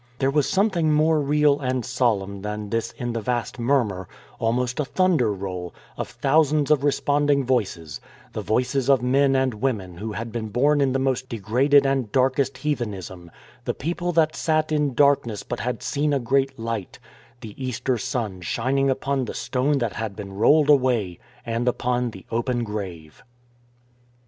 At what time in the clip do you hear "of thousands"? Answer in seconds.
5.95-6.71